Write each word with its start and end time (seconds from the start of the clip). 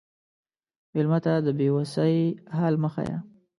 مېلمه 0.93 1.19
ته 1.25 1.33
د 1.45 1.47
بې 1.57 1.67
وسی 1.75 2.17
حال 2.57 2.75
مه 2.83 2.89
ښیه. 2.93 3.17